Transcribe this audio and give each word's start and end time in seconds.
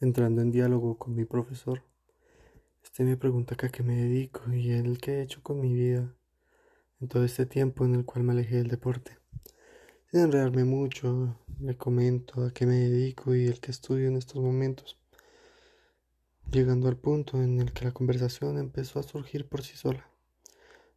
entrando 0.00 0.42
en 0.42 0.50
diálogo 0.50 0.98
con 0.98 1.14
mi 1.14 1.24
profesor. 1.24 1.82
Este 2.82 3.04
me 3.04 3.16
pregunta 3.16 3.54
que 3.54 3.66
a 3.66 3.68
qué 3.68 3.82
me 3.82 3.96
dedico 3.96 4.52
y 4.52 4.70
el 4.70 4.98
qué 4.98 5.18
he 5.18 5.22
hecho 5.22 5.42
con 5.42 5.60
mi 5.60 5.72
vida 5.72 6.14
en 7.00 7.08
todo 7.08 7.24
este 7.24 7.46
tiempo 7.46 7.84
en 7.84 7.94
el 7.94 8.04
cual 8.04 8.24
me 8.24 8.32
alejé 8.32 8.56
del 8.56 8.68
deporte. 8.68 9.18
Sin 10.10 10.20
enredarme 10.20 10.64
mucho, 10.64 11.38
le 11.60 11.76
comento 11.76 12.44
a 12.44 12.52
qué 12.52 12.66
me 12.66 12.76
dedico 12.76 13.34
y 13.34 13.46
el 13.46 13.60
que 13.60 13.70
estudio 13.70 14.08
en 14.08 14.16
estos 14.16 14.42
momentos, 14.42 14.98
llegando 16.50 16.88
al 16.88 16.96
punto 16.96 17.42
en 17.42 17.60
el 17.60 17.72
que 17.72 17.84
la 17.84 17.92
conversación 17.92 18.58
empezó 18.58 19.00
a 19.00 19.02
surgir 19.02 19.48
por 19.48 19.62
sí 19.62 19.76
sola. 19.76 20.08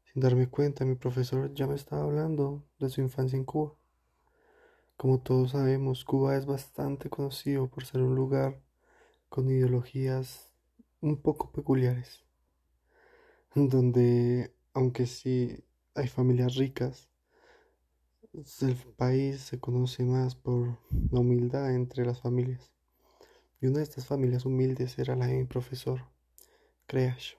Sin 0.05 0.21
darme 0.21 0.49
cuenta, 0.49 0.85
mi 0.85 0.95
profesor 0.95 1.53
ya 1.53 1.67
me 1.67 1.75
estaba 1.75 2.03
hablando 2.03 2.63
de 2.79 2.89
su 2.89 3.01
infancia 3.01 3.37
en 3.37 3.45
Cuba. 3.45 3.73
Como 4.97 5.19
todos 5.19 5.51
sabemos, 5.51 6.03
Cuba 6.05 6.35
es 6.35 6.45
bastante 6.45 7.09
conocido 7.09 7.67
por 7.69 7.85
ser 7.85 8.01
un 8.01 8.15
lugar 8.15 8.59
con 9.29 9.49
ideologías 9.49 10.51
un 11.01 11.21
poco 11.21 11.51
peculiares, 11.51 12.25
donde, 13.55 14.53
aunque 14.73 15.05
sí 15.05 15.63
hay 15.95 16.07
familias 16.07 16.55
ricas, 16.55 17.09
el 18.61 18.75
país 18.95 19.41
se 19.41 19.59
conoce 19.59 20.03
más 20.03 20.35
por 20.35 20.77
la 21.11 21.19
humildad 21.19 21.73
entre 21.73 22.05
las 22.05 22.21
familias. 22.21 22.71
Y 23.59 23.67
una 23.67 23.77
de 23.77 23.83
estas 23.83 24.05
familias 24.05 24.45
humildes 24.45 24.99
era 24.99 25.15
la 25.15 25.25
de 25.25 25.37
mi 25.37 25.45
profesor, 25.45 26.01
Creash. 26.85 27.33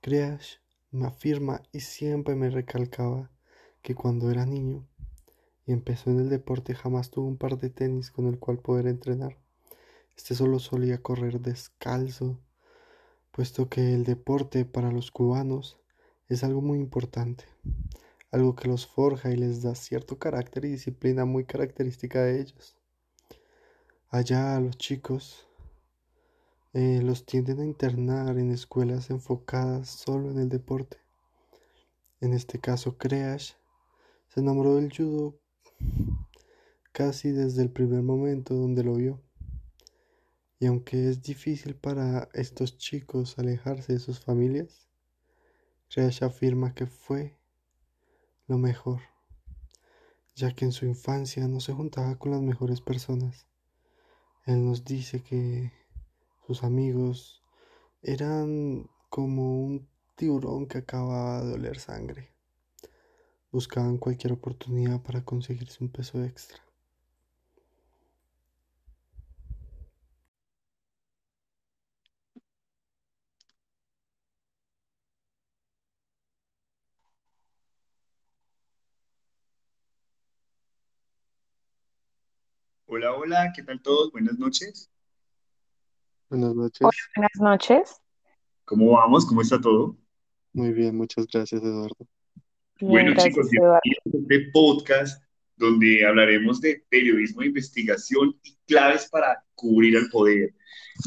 Creash 0.00 0.56
me 0.90 1.06
afirma 1.06 1.62
y 1.72 1.80
siempre 1.80 2.34
me 2.34 2.48
recalcaba 2.48 3.30
que 3.82 3.94
cuando 3.94 4.30
era 4.30 4.46
niño 4.46 4.86
y 5.66 5.72
empezó 5.72 6.10
en 6.10 6.20
el 6.20 6.28
deporte 6.28 6.74
jamás 6.74 7.10
tuvo 7.10 7.26
un 7.26 7.36
par 7.36 7.58
de 7.58 7.70
tenis 7.70 8.10
con 8.10 8.26
el 8.26 8.38
cual 8.38 8.58
poder 8.58 8.86
entrenar. 8.86 9.41
Este 10.16 10.34
solo 10.34 10.58
solía 10.58 11.02
correr 11.02 11.40
descalzo, 11.40 12.38
puesto 13.30 13.68
que 13.68 13.94
el 13.94 14.04
deporte 14.04 14.64
para 14.64 14.92
los 14.92 15.10
cubanos 15.10 15.78
es 16.28 16.44
algo 16.44 16.60
muy 16.60 16.78
importante, 16.78 17.44
algo 18.30 18.54
que 18.54 18.68
los 18.68 18.86
forja 18.86 19.30
y 19.30 19.36
les 19.36 19.62
da 19.62 19.74
cierto 19.74 20.18
carácter 20.18 20.64
y 20.64 20.72
disciplina 20.72 21.24
muy 21.24 21.44
característica 21.44 22.22
de 22.22 22.40
ellos. 22.40 22.76
Allá 24.08 24.60
los 24.60 24.76
chicos 24.76 25.48
eh, 26.74 27.00
los 27.02 27.26
tienden 27.26 27.60
a 27.60 27.64
internar 27.64 28.38
en 28.38 28.50
escuelas 28.50 29.10
enfocadas 29.10 29.88
solo 29.88 30.30
en 30.30 30.38
el 30.38 30.48
deporte. 30.48 30.98
En 32.20 32.32
este 32.32 32.58
caso, 32.58 32.96
Creash 32.96 33.52
se 34.28 34.40
enamoró 34.40 34.76
del 34.76 34.94
judo 34.94 35.38
casi 36.92 37.30
desde 37.32 37.62
el 37.62 37.70
primer 37.70 38.02
momento 38.02 38.54
donde 38.54 38.84
lo 38.84 38.94
vio. 38.94 39.20
Y 40.62 40.66
aunque 40.66 41.08
es 41.08 41.22
difícil 41.22 41.74
para 41.74 42.28
estos 42.34 42.78
chicos 42.78 43.36
alejarse 43.36 43.94
de 43.94 43.98
sus 43.98 44.20
familias, 44.20 44.86
Creash 45.92 46.22
afirma 46.22 46.72
que 46.72 46.86
fue 46.86 47.36
lo 48.46 48.58
mejor, 48.58 49.00
ya 50.36 50.54
que 50.54 50.64
en 50.64 50.70
su 50.70 50.86
infancia 50.86 51.48
no 51.48 51.58
se 51.58 51.72
juntaba 51.72 52.16
con 52.16 52.30
las 52.30 52.42
mejores 52.42 52.80
personas. 52.80 53.48
Él 54.46 54.64
nos 54.64 54.84
dice 54.84 55.20
que 55.24 55.72
sus 56.46 56.62
amigos 56.62 57.42
eran 58.00 58.88
como 59.08 59.64
un 59.64 59.88
tiburón 60.14 60.66
que 60.68 60.78
acababa 60.78 61.42
de 61.42 61.54
oler 61.54 61.80
sangre. 61.80 62.30
Buscaban 63.50 63.98
cualquier 63.98 64.34
oportunidad 64.34 65.02
para 65.02 65.24
conseguirse 65.24 65.82
un 65.82 65.90
peso 65.90 66.22
extra. 66.22 66.62
Hola, 82.94 83.14
hola, 83.14 83.52
¿qué 83.56 83.62
tal 83.62 83.80
todos? 83.80 84.12
Buenas 84.12 84.38
noches. 84.38 84.90
Buenas 86.28 86.50
Hola, 86.50 86.62
noches. 86.64 86.88
buenas 87.16 87.32
noches. 87.40 88.02
¿Cómo 88.66 88.90
vamos? 88.90 89.24
¿Cómo 89.24 89.40
está 89.40 89.58
todo? 89.58 89.96
Muy 90.52 90.74
bien, 90.74 90.94
muchas 90.94 91.26
gracias, 91.26 91.62
Eduardo. 91.62 91.96
Bien, 92.80 92.90
Bueno, 92.90 93.10
chicos, 93.12 93.48
gracias, 93.50 93.80
bienvenidos 94.04 94.30
este 94.30 94.50
podcast 94.52 95.24
donde 95.56 96.06
hablaremos 96.06 96.60
de 96.60 96.84
periodismo 96.90 97.40
de 97.40 97.46
investigación 97.46 98.38
y 98.42 98.58
claves 98.66 99.08
para 99.08 99.42
cubrir 99.54 99.96
el 99.96 100.10
poder. 100.10 100.54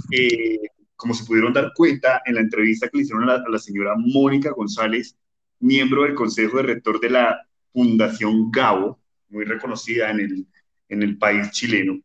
Eh, 0.10 0.58
como 0.96 1.14
se 1.14 1.24
pudieron 1.24 1.54
dar 1.54 1.72
cuenta 1.76 2.20
en 2.26 2.34
la 2.34 2.42
entrevista 2.42 2.90
que 2.90 2.98
le 2.98 3.04
hicieron 3.04 3.30
a 3.30 3.38
la, 3.38 3.44
a 3.44 3.50
la 3.50 3.60
señora 3.60 3.94
Mónica 3.96 4.50
González, 4.54 5.20
miembro 5.60 6.02
del 6.02 6.16
Consejo 6.16 6.58
de 6.58 6.64
Rector 6.64 7.00
de 7.00 7.12
la 7.12 7.48
Fundación 7.72 8.50
Gabo, 8.50 9.00
muy 9.30 9.46
reconocida 9.46 10.10
en 10.10 10.20
el, 10.22 10.48
en 10.90 11.04
el 11.04 11.18
país 11.18 11.52
chileno. 11.52 12.00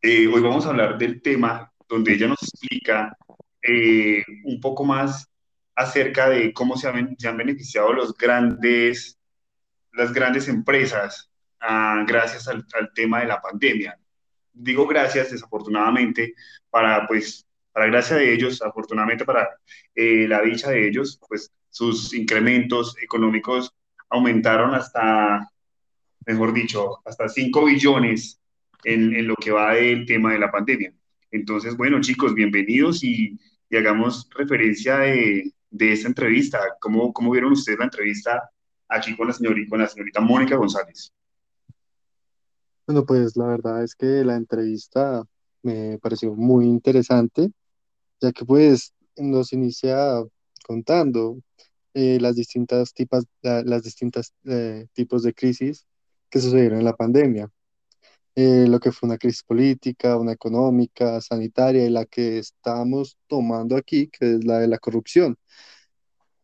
Eh, 0.00 0.26
hoy 0.26 0.40
vamos 0.40 0.66
a 0.66 0.70
hablar 0.70 0.98
del 0.98 1.20
tema 1.22 1.72
donde 1.88 2.14
ella 2.14 2.28
nos 2.28 2.42
explica 2.42 3.16
eh, 3.62 4.24
un 4.44 4.60
poco 4.60 4.84
más 4.84 5.28
acerca 5.74 6.28
de 6.28 6.52
cómo 6.52 6.76
se 6.76 6.88
han, 6.88 7.16
se 7.18 7.28
han 7.28 7.36
beneficiado 7.36 7.92
los 7.92 8.16
grandes, 8.16 9.18
las 9.92 10.12
grandes 10.12 10.48
empresas 10.48 11.30
ah, 11.60 12.04
gracias 12.06 12.48
al, 12.48 12.64
al 12.74 12.92
tema 12.94 13.20
de 13.20 13.26
la 13.26 13.40
pandemia. 13.40 13.98
Digo 14.52 14.86
gracias, 14.86 15.30
desafortunadamente, 15.30 16.34
para, 16.70 17.06
pues, 17.06 17.46
para 17.72 17.86
gracia 17.86 18.16
de 18.16 18.32
ellos, 18.32 18.60
afortunadamente 18.62 19.24
para 19.24 19.48
eh, 19.94 20.26
la 20.28 20.42
dicha 20.42 20.70
de 20.70 20.86
ellos, 20.86 21.18
pues 21.26 21.50
sus 21.70 22.12
incrementos 22.12 22.96
económicos 23.02 23.72
aumentaron 24.10 24.74
hasta 24.74 25.50
mejor 26.26 26.52
dicho, 26.52 27.00
hasta 27.04 27.28
5 27.28 27.64
billones 27.64 28.40
en, 28.84 29.14
en, 29.14 29.26
lo 29.26 29.36
que 29.36 29.50
va 29.50 29.74
del 29.74 30.06
tema 30.06 30.32
de 30.32 30.38
la 30.38 30.50
pandemia. 30.50 30.92
Entonces, 31.30 31.76
bueno, 31.76 32.00
chicos, 32.00 32.34
bienvenidos 32.34 33.02
y, 33.04 33.38
hagamos 33.74 34.28
referencia 34.36 34.98
de, 34.98 35.50
de, 35.70 35.92
esta 35.92 36.06
entrevista. 36.06 36.60
¿Cómo, 36.78 37.10
¿Cómo 37.10 37.30
vieron 37.30 37.52
ustedes 37.52 37.78
la 37.78 37.86
entrevista 37.86 38.50
aquí 38.86 39.16
con 39.16 39.28
la, 39.28 39.32
señorita, 39.32 39.70
con 39.70 39.80
la 39.80 39.88
señorita 39.88 40.20
Mónica 40.20 40.56
González? 40.56 41.10
Bueno, 42.86 43.06
pues 43.06 43.34
la 43.34 43.46
verdad 43.46 43.82
es 43.82 43.94
que 43.94 44.24
la 44.24 44.36
entrevista 44.36 45.24
me 45.62 45.98
pareció 46.02 46.34
muy 46.34 46.66
interesante, 46.66 47.50
ya 48.20 48.30
que 48.32 48.44
pues 48.44 48.92
nos 49.16 49.54
inicia 49.54 50.22
contando 50.66 51.38
eh, 51.94 52.18
las 52.20 52.36
distintas 52.36 52.92
tipas, 52.92 53.24
la, 53.40 53.62
las 53.62 53.84
distintas 53.84 54.34
eh, 54.44 54.86
tipos 54.92 55.22
de 55.22 55.32
crisis 55.32 55.86
que 56.32 56.40
sucedieron 56.40 56.78
en 56.80 56.84
la 56.86 56.96
pandemia. 56.96 57.50
Eh, 58.34 58.66
lo 58.68 58.80
que 58.80 58.92
fue 58.92 59.08
una 59.08 59.18
crisis 59.18 59.42
política, 59.44 60.16
una 60.16 60.32
económica, 60.32 61.20
sanitaria 61.20 61.84
y 61.86 61.90
la 61.90 62.06
que 62.06 62.38
estamos 62.38 63.18
tomando 63.28 63.76
aquí, 63.76 64.08
que 64.08 64.36
es 64.36 64.44
la 64.44 64.58
de 64.60 64.68
la 64.68 64.78
corrupción, 64.78 65.36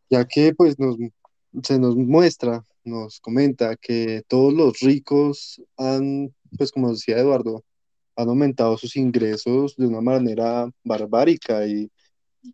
ya 0.09 0.25
que 0.25 0.53
pues 0.53 0.77
nos, 0.79 0.97
se 1.63 1.79
nos 1.79 1.95
muestra, 1.95 2.63
nos 2.83 3.19
comenta 3.19 3.75
que 3.75 4.23
todos 4.27 4.53
los 4.53 4.79
ricos 4.81 5.61
han, 5.77 6.33
pues 6.57 6.71
como 6.71 6.91
decía 6.91 7.17
Eduardo, 7.17 7.63
han 8.15 8.29
aumentado 8.29 8.77
sus 8.77 8.95
ingresos 8.95 9.75
de 9.77 9.87
una 9.87 10.01
manera 10.01 10.69
barbárica 10.83 11.65
y, 11.67 11.91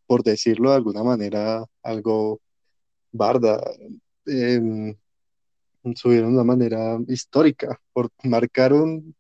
por 0.07 0.23
decirlo 0.23 0.69
de 0.71 0.77
alguna 0.77 1.03
manera, 1.03 1.65
algo 1.83 2.41
barda. 3.11 3.61
Eh, 4.27 4.95
subieron 5.93 6.29
de 6.29 6.35
una 6.35 6.43
manera 6.43 6.97
histórica, 7.07 7.79
por 7.93 8.09
marcar 8.23 8.73
un, 8.73 9.15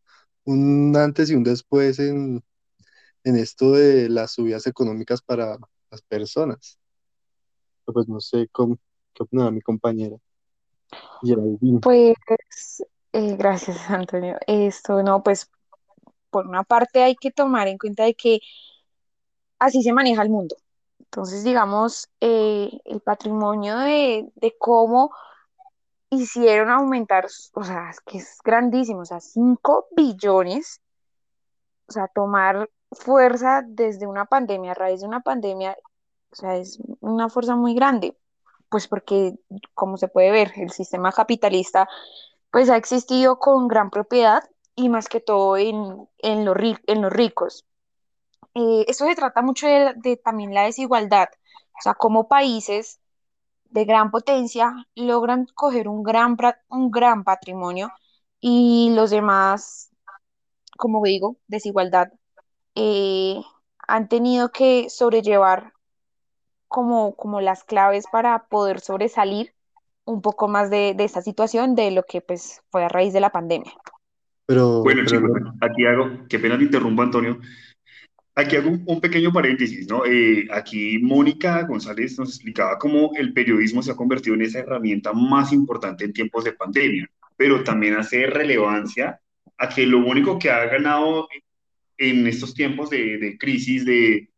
un 0.45 0.95
antes 0.97 1.29
y 1.29 1.35
un 1.35 1.43
después 1.43 1.99
en, 1.99 2.43
en, 3.23 3.35
esto 3.35 3.73
de 3.73 4.09
las 4.09 4.31
subidas 4.31 4.65
económicas 4.67 5.21
para 5.21 5.57
las 5.91 6.01
personas. 6.03 6.79
Pues 7.85 8.07
no 8.07 8.19
sé 8.19 8.47
cómo, 8.51 8.77
qué 9.13 9.23
opina 9.23 9.51
mi 9.51 9.61
compañera. 9.61 10.17
Geraldine. 11.21 11.79
Pues 11.81 12.15
eh, 13.13 13.35
gracias, 13.35 13.89
Antonio. 13.89 14.37
Esto 14.47 15.03
no, 15.03 15.23
pues 15.23 15.49
por 16.29 16.47
una 16.47 16.63
parte 16.63 17.03
hay 17.03 17.15
que 17.15 17.31
tomar 17.31 17.67
en 17.67 17.77
cuenta 17.77 18.03
de 18.03 18.13
que 18.13 18.39
así 19.59 19.83
se 19.83 19.93
maneja 19.93 20.21
el 20.21 20.29
mundo. 20.29 20.55
Entonces, 20.99 21.43
digamos, 21.43 22.09
eh, 22.19 22.69
el 22.83 22.99
patrimonio 23.01 23.77
de, 23.77 24.29
de 24.35 24.55
cómo 24.59 25.11
hicieron 26.09 26.69
aumentar, 26.69 27.25
o 27.53 27.63
sea, 27.63 27.91
que 28.05 28.19
es 28.19 28.37
grandísimo, 28.43 29.01
o 29.01 29.05
sea, 29.05 29.19
5 29.19 29.87
billones, 29.95 30.81
o 31.87 31.91
sea, 31.91 32.07
tomar 32.07 32.69
fuerza 32.91 33.63
desde 33.65 34.07
una 34.07 34.25
pandemia, 34.25 34.71
a 34.71 34.75
raíz 34.75 35.01
de 35.01 35.07
una 35.07 35.21
pandemia, 35.21 35.77
o 36.31 36.35
sea, 36.35 36.55
es 36.57 36.79
una 37.01 37.29
fuerza 37.29 37.55
muy 37.55 37.73
grande, 37.75 38.17
pues 38.69 38.87
porque, 38.87 39.35
como 39.73 39.97
se 39.97 40.07
puede 40.07 40.31
ver, 40.31 40.51
el 40.57 40.71
sistema 40.71 41.11
capitalista, 41.11 41.87
pues 42.51 42.69
ha 42.69 42.77
existido 42.77 43.39
con 43.39 43.67
gran 43.67 43.89
propiedad 43.89 44.43
y 44.75 44.89
más 44.89 45.07
que 45.09 45.19
todo 45.19 45.57
en, 45.57 46.07
en, 46.19 46.45
lo, 46.45 46.55
en 46.57 47.01
los 47.01 47.11
ricos. 47.13 47.65
eh, 48.55 48.85
esto 48.87 49.05
se 49.05 49.15
trata 49.15 49.41
mucho 49.41 49.67
de, 49.67 49.93
de 49.97 50.17
también 50.17 50.53
la 50.53 50.63
desigualdad, 50.63 51.29
o 51.77 51.81
sea, 51.81 51.93
cómo 51.95 52.27
países 52.27 52.99
de 53.75 53.83
gran 53.83 54.09
potencia 54.09 54.73
logran 54.95 55.47
coger 55.53 55.89
un 55.89 56.01
gran, 56.01 56.37
un 56.69 56.91
gran 56.91 57.25
patrimonio 57.25 57.89
y 58.39 58.93
los 58.95 59.09
demás, 59.09 59.91
como 60.77 61.03
digo, 61.03 61.37
desigualdad, 61.47 62.07
eh, 62.75 63.41
han 63.85 64.07
tenido 64.07 64.51
que 64.51 64.89
sobrellevar 64.89 65.73
como, 66.69 67.15
como 67.17 67.41
las 67.41 67.65
claves 67.65 68.05
para 68.09 68.47
poder 68.47 68.79
sobresalir 68.79 69.53
un 70.05 70.21
poco 70.21 70.47
más 70.47 70.69
de, 70.69 70.93
de 70.95 71.03
esta 71.03 71.21
situación 71.21 71.75
de 71.75 71.91
lo 71.91 72.03
que 72.03 72.21
pues 72.21 72.61
fue 72.71 72.85
a 72.85 72.89
raíz 72.89 73.11
de 73.11 73.19
la 73.19 73.31
pandemia. 73.31 73.73
Pero, 74.45 74.83
Bueno, 74.83 75.01
pero 75.05 75.21
chicos, 75.21 75.31
aquí 75.59 75.85
hago, 75.85 76.27
qué 76.29 76.39
pena 76.39 76.57
te 76.57 76.63
interrumpo, 76.63 77.01
Antonio. 77.01 77.39
Aquí 78.37 78.57
hago 78.57 78.69
un, 78.69 78.99
pequeño 78.99 79.31
paréntesis, 79.31 79.87
¿no? 79.87 80.05
Eh, 80.05 80.45
aquí 80.51 80.99
Mónica 80.99 81.63
González 81.63 82.19
nos 82.19 82.29
explicaba 82.29 82.77
cómo 82.77 83.11
el 83.15 83.31
periodismo 83.31 83.81
se 83.81 83.91
ha 83.91 83.95
convertido 83.95 84.35
en 84.35 84.41
esa 84.41 84.59
herramienta 84.59 85.13
más 85.13 85.53
importante 85.53 86.03
en 86.03 86.11
tiempos 86.11 86.43
de 86.43 86.51
pandemia, 86.51 87.09
pero 87.37 87.63
también 87.63 87.95
hace 87.95 88.27
relevancia 88.27 89.21
a 89.57 89.69
que 89.69 89.87
lo 89.87 89.99
único 89.99 90.37
que 90.37 90.49
ha 90.49 90.65
ganado 90.65 91.29
en 91.97 92.27
estos 92.27 92.53
tiempos 92.53 92.89
de, 92.89 93.17
de 93.17 93.37
crisis 93.37 93.85
de, 93.85 94.29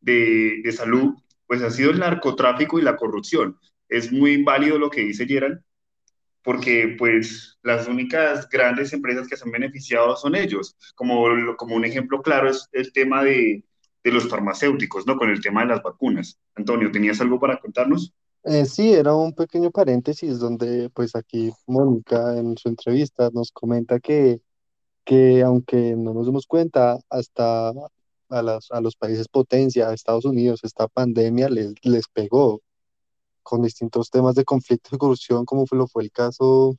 de, 0.00 0.60
de 0.64 0.72
salud, 0.72 1.14
pues 1.46 1.62
ha 1.62 1.70
sido 1.70 1.92
el 1.92 2.00
narcotráfico 2.00 2.80
y 2.80 2.82
la 2.82 2.96
corrupción. 2.96 3.58
Es 3.88 4.10
muy 4.10 4.42
válido 4.42 4.76
lo 4.76 4.90
que 4.90 5.02
dice 5.02 5.24
Gerald, 5.24 5.60
porque 6.46 6.94
pues 6.96 7.58
las 7.64 7.88
únicas 7.88 8.48
grandes 8.48 8.92
empresas 8.92 9.26
que 9.26 9.36
se 9.36 9.44
han 9.44 9.50
beneficiado 9.50 10.16
son 10.16 10.36
ellos. 10.36 10.76
Como, 10.94 11.26
como 11.56 11.74
un 11.74 11.84
ejemplo 11.84 12.22
claro 12.22 12.48
es 12.48 12.68
el 12.70 12.92
tema 12.92 13.24
de, 13.24 13.64
de 14.04 14.12
los 14.12 14.28
farmacéuticos, 14.28 15.08
¿no? 15.08 15.16
Con 15.16 15.28
el 15.28 15.40
tema 15.40 15.62
de 15.62 15.66
las 15.66 15.82
vacunas. 15.82 16.38
Antonio, 16.54 16.92
¿tenías 16.92 17.20
algo 17.20 17.40
para 17.40 17.58
contarnos? 17.58 18.14
eh, 18.44 18.64
sí, 18.64 18.92
era 18.92 19.12
un 19.16 19.34
pequeño 19.34 19.72
paréntesis 19.72 20.38
donde 20.38 20.88
pues 20.90 21.16
aquí 21.16 21.52
Mónica 21.66 22.38
en 22.38 22.56
su 22.56 22.68
entrevista 22.68 23.28
nos 23.34 23.50
comenta 23.50 23.98
que, 23.98 24.40
que 25.04 25.42
aunque 25.42 25.96
no 25.96 26.14
nos 26.14 26.26
demos 26.26 26.46
cuenta, 26.46 27.00
hasta 27.10 27.70
a, 27.70 28.42
las, 28.42 28.70
a 28.70 28.80
los 28.80 28.94
países 28.96 29.26
potencia, 29.28 29.88
a 29.88 29.94
Estados 29.94 30.24
Unidos, 30.24 30.60
esta 30.62 30.86
pandemia 30.86 31.48
les, 31.48 31.74
les 31.82 32.06
pegó 32.08 32.62
con 33.46 33.62
distintos 33.62 34.10
temas 34.10 34.34
de 34.34 34.44
conflicto 34.44 34.90
y 34.92 34.98
corrupción, 34.98 35.44
como 35.44 35.66
fue, 35.68 35.78
lo 35.78 35.86
fue 35.86 36.02
el 36.02 36.10
caso, 36.10 36.76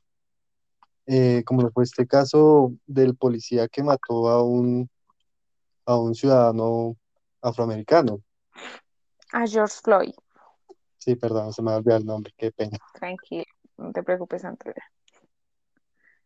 eh, 1.05 1.41
como 1.45 1.61
lo 1.61 1.71
fue 1.71 1.85
este 1.85 2.05
caso 2.05 2.73
del 2.85 3.15
policía 3.15 3.69
que 3.69 3.83
mató 3.83 4.27
a 4.27 4.43
un, 4.43 4.89
a 5.85 5.95
un 5.97 6.13
ciudadano 6.13 6.97
afroamericano. 7.41 8.21
A 9.31 9.47
George 9.47 9.75
Floyd, 9.81 10.13
Sí, 10.97 11.15
perdón, 11.15 11.53
se 11.53 11.61
me 11.61 11.71
ha 11.71 11.77
olvidado 11.77 12.01
el 12.01 12.05
nombre, 12.05 12.33
qué 12.35 12.51
pena. 12.51 12.77
tranquilo, 12.91 13.45
no 13.77 13.93
te 13.93 14.03
preocupes, 14.03 14.43
Antonio. 14.43 14.83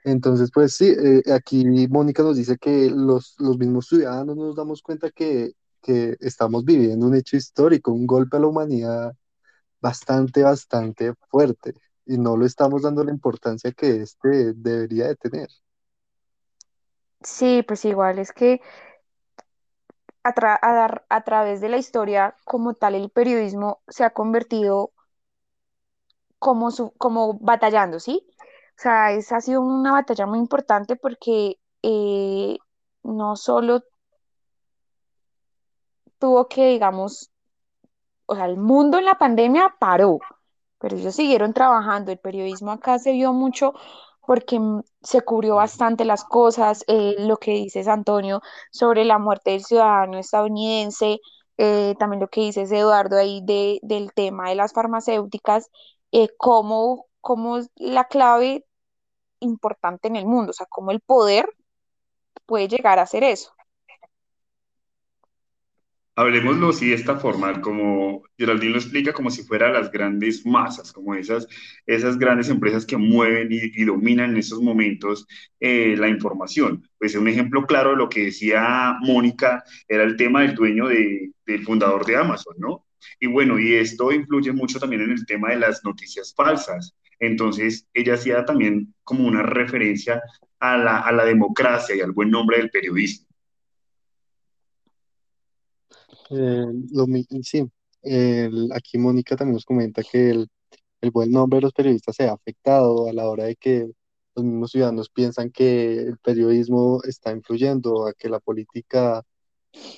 Entonces, 0.04 0.50
pues 0.52 0.74
sí, 0.74 0.88
eh, 0.90 1.22
aquí 1.32 1.64
Mónica 1.88 2.24
nos 2.24 2.36
dice 2.36 2.58
que 2.58 2.90
los, 2.90 3.36
los 3.38 3.60
mismos 3.60 3.86
ciudadanos 3.86 4.36
nos 4.36 4.56
damos 4.56 4.82
cuenta 4.82 5.12
que, 5.12 5.52
que 5.84 6.18
estamos 6.20 6.66
viviendo 6.66 7.06
un 7.06 7.14
hecho 7.14 7.38
histórico, 7.38 7.92
un 7.92 8.08
golpe 8.08 8.38
a 8.38 8.40
la 8.40 8.48
humanidad 8.48 9.14
bastante, 9.82 10.44
bastante 10.44 11.14
fuerte 11.30 11.74
y 12.06 12.18
no 12.18 12.38
lo 12.38 12.46
estamos 12.46 12.84
dando 12.84 13.04
la 13.04 13.12
importancia 13.12 13.72
que 13.74 14.02
este 14.04 14.54
debería 14.56 15.08
de 15.10 15.16
tener. 15.18 15.50
Sí, 17.24 17.64
pues 17.68 17.86
igual 17.86 18.20
es 18.20 18.32
que 18.34 18.62
a, 20.24 20.32
tra- 20.34 20.60
a 20.62 20.74
dar- 20.74 21.06
a 21.10 21.24
través 21.24 21.62
de 21.62 21.70
la 21.70 21.78
historia 21.78 22.36
como 22.46 22.74
tal 22.74 22.96
el 22.96 23.12
periodismo 23.12 23.82
se 23.88 24.04
ha 24.04 24.12
convertido 24.12 24.94
como, 26.40 26.72
su, 26.72 26.92
como 26.98 27.36
batallando, 27.40 28.00
¿sí? 28.00 28.26
O 28.78 28.82
sea, 28.82 29.12
es, 29.12 29.32
ha 29.32 29.42
sido 29.42 29.62
una 29.62 29.92
batalla 29.94 30.26
muy 30.26 30.40
importante 30.40 30.96
porque 30.96 31.60
eh, 31.84 32.58
no 33.04 33.36
solo 33.36 33.84
tuvo 36.20 36.48
que, 36.48 36.68
digamos, 36.70 37.31
o 38.32 38.36
sea, 38.36 38.46
el 38.46 38.58
mundo 38.58 38.98
en 38.98 39.06
la 39.06 39.16
pandemia 39.16 39.76
paró, 39.80 40.20
pero 40.80 40.96
ellos 40.96 41.16
siguieron 41.16 41.54
trabajando. 41.54 42.12
El 42.12 42.20
periodismo 42.20 42.72
acá 42.72 42.98
se 43.00 43.12
vio 43.12 43.34
mucho 43.34 43.74
porque 44.26 44.60
mm, 44.60 44.84
se 45.02 45.22
cubrió 45.22 45.56
bastante 45.56 46.06
las 46.06 46.24
cosas, 46.24 46.86
eh, 46.88 47.16
lo 47.20 47.38
que 47.38 47.52
dices, 47.52 47.88
Antonio, 47.90 48.42
sobre 48.72 49.04
la 49.06 49.20
muerte 49.20 49.52
del 49.52 49.64
ciudadano 49.66 50.18
estadounidense, 50.18 51.20
eh, 51.58 51.96
también 52.00 52.22
lo 52.22 52.30
que 52.30 52.42
dices, 52.42 52.72
Eduardo, 52.72 53.18
ahí 53.18 53.42
de, 53.44 53.80
del 53.84 54.14
tema 54.14 54.50
de 54.50 54.56
las 54.56 54.74
farmacéuticas, 54.74 55.70
eh, 56.14 56.30
cómo, 56.38 57.08
la 57.76 58.06
clave 58.06 58.66
importante 59.40 60.08
en 60.08 60.16
el 60.16 60.26
mundo, 60.26 60.52
o 60.52 60.54
sea, 60.54 60.68
cómo 60.70 60.92
el 60.92 61.02
poder 61.02 61.50
puede 62.46 62.68
llegar 62.70 63.00
a 63.00 63.04
hacer 63.04 63.24
eso. 63.24 63.52
Hablemoslo 66.16 66.70
así 66.70 66.90
de 66.90 66.96
esta 66.96 67.18
forma, 67.18 67.62
como 67.62 68.24
Geraldine 68.38 68.74
lo 68.74 68.80
explica, 68.80 69.14
como 69.14 69.32
si 69.32 69.44
fuera 69.44 69.72
las 69.72 69.90
grandes 69.92 70.46
masas, 70.46 70.92
como 70.92 71.16
esas, 71.16 71.48
esas 71.86 72.18
grandes 72.20 72.50
empresas 72.50 72.86
que 72.86 72.98
mueven 72.98 73.48
y, 73.50 73.86
dominan 73.86 74.32
en 74.32 74.38
esos 74.38 74.62
momentos 74.62 75.26
eh, 75.60 75.96
la 75.98 76.10
información. 76.10 76.86
Pues 77.00 77.16
un 77.16 77.30
ejemplo 77.30 77.66
claro 77.66 77.92
de 77.92 77.96
lo 77.96 78.10
que 78.10 78.26
decía 78.26 78.98
Mónica 79.02 79.64
era 79.88 80.04
el 80.04 80.18
tema 80.18 80.42
del 80.42 80.54
dueño 80.54 80.88
de, 80.88 81.32
del 81.46 81.64
fundador 81.64 82.06
de 82.06 82.18
Amazon, 82.18 82.56
¿no? 82.58 82.86
Y 83.20 83.28
bueno, 83.28 83.58
y 83.58 83.74
esto 83.74 84.12
influye 84.12 84.52
mucho 84.52 84.80
también 84.80 85.04
en 85.04 85.12
el 85.12 85.26
tema 85.26 85.52
de 85.52 85.60
las 85.60 85.84
noticias 85.86 86.34
falsas. 86.36 86.94
Entonces, 87.20 87.88
ella 87.94 88.16
hacía 88.16 88.44
también 88.46 88.94
como 89.04 89.26
una 89.26 89.44
referencia 89.44 90.22
a 90.60 90.78
la, 90.78 91.00
a 91.00 91.12
la 91.14 91.24
democracia 91.26 91.96
y 91.96 92.02
al 92.02 92.12
buen 92.12 92.32
nombre 92.32 92.58
del 92.58 92.70
periodismo. 92.70 93.31
Eh, 96.34 96.66
lo, 96.92 97.06
sí, 97.44 97.70
aquí 98.74 98.98
Mónica 98.98 99.36
también 99.36 99.56
nos 99.56 99.66
comenta 99.66 100.02
que 100.02 100.30
el, 100.30 100.50
el 101.02 101.12
buen 101.12 101.32
nombre 101.32 101.58
de 101.58 101.64
los 101.64 101.74
periodistas 101.74 102.16
se 102.16 102.28
ha 102.28 102.34
afectado 102.34 103.10
a 103.10 103.14
la 103.14 103.28
hora 103.30 103.46
de 103.46 103.56
que 103.56 103.92
los 104.36 104.46
mismos 104.46 104.72
ciudadanos 104.72 105.10
piensan 105.10 105.52
que 105.52 106.00
el 106.00 106.18
periodismo 106.20 107.02
está 107.04 107.32
influyendo 107.32 108.08
a 108.08 108.14
que 108.14 108.30
la 108.30 108.40
política 108.40 109.24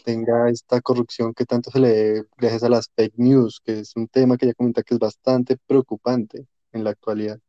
tenga 0.06 0.50
esta 0.50 0.82
corrupción 0.82 1.34
que 1.34 1.46
tanto 1.46 1.72
se 1.72 1.80
le 1.80 1.90
debe 1.90 2.24
gracias 2.38 2.64
a 2.64 2.70
las 2.70 2.90
fake 2.96 3.18
news, 3.18 3.62
que 3.64 3.80
es 3.80 3.96
un 3.96 4.08
tema 4.08 4.38
que 4.38 4.46
ella 4.46 4.56
comenta 4.56 4.84
que 4.84 4.96
es 4.96 5.00
bastante 5.00 5.58
preocupante 5.68 6.48
en 6.72 6.84
la 6.84 6.92
actualidad. 6.92 7.40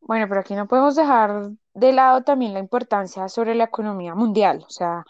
Bueno, 0.00 0.26
pero 0.28 0.40
aquí 0.40 0.54
no 0.54 0.68
podemos 0.68 0.94
dejar 0.94 1.50
de 1.74 1.92
lado 1.92 2.22
también 2.22 2.54
la 2.54 2.60
importancia 2.60 3.28
sobre 3.28 3.54
la 3.54 3.64
economía 3.64 4.14
mundial, 4.14 4.64
o 4.66 4.70
sea, 4.70 5.04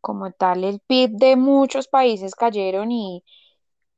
como 0.00 0.32
tal, 0.32 0.64
el 0.64 0.80
PIB 0.80 1.10
de 1.12 1.36
muchos 1.36 1.88
países 1.88 2.34
cayeron 2.34 2.90
y, 2.92 3.24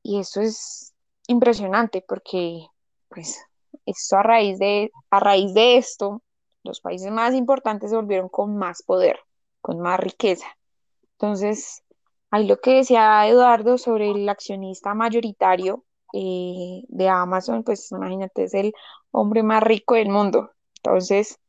y 0.03 0.19
eso 0.19 0.41
es 0.41 0.93
impresionante 1.27 2.03
porque, 2.07 2.65
pues, 3.09 3.39
esto 3.85 4.17
a 4.17 4.23
raíz 4.23 4.59
de, 4.59 4.91
a 5.09 5.19
raíz 5.19 5.53
de 5.53 5.77
esto, 5.77 6.21
los 6.63 6.81
países 6.81 7.11
más 7.11 7.33
importantes 7.33 7.89
se 7.89 7.95
volvieron 7.95 8.29
con 8.29 8.57
más 8.57 8.83
poder, 8.83 9.19
con 9.61 9.79
más 9.79 9.99
riqueza. 9.99 10.47
Entonces, 11.13 11.83
ahí 12.31 12.47
lo 12.47 12.59
que 12.59 12.75
decía 12.75 13.27
Eduardo 13.27 13.77
sobre 13.77 14.11
el 14.11 14.27
accionista 14.29 14.93
mayoritario 14.93 15.85
eh, 16.13 16.83
de 16.87 17.09
Amazon, 17.09 17.63
pues 17.63 17.91
imagínate, 17.91 18.43
es 18.43 18.53
el 18.53 18.73
hombre 19.11 19.43
más 19.43 19.63
rico 19.63 19.95
del 19.95 20.09
mundo. 20.09 20.51
Entonces, 20.77 21.39